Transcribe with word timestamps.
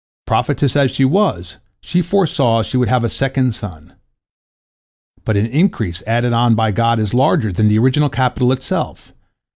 Prophetess 0.25 0.75
as 0.75 0.89
she 0.89 1.05
was, 1.05 1.57
she 1.79 2.01
foresaw 2.01 2.63
she 2.63 2.75
would 2.75 2.87
have 2.87 3.03
a 3.03 3.07
second 3.07 3.53
son. 3.53 3.93
But 5.23 5.37
an 5.37 5.45
increase 5.45 6.01
added 6.07 6.33
on 6.33 6.55
by 6.55 6.71
God 6.71 6.97
is 6.97 7.13
larger 7.13 7.53
than 7.53 7.67
the 7.67 7.77
original 7.77 8.09
capital 8.09 8.51
itself. 8.51 9.13